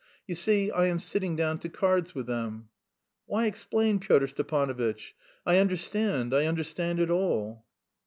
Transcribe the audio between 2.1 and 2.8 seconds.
with them."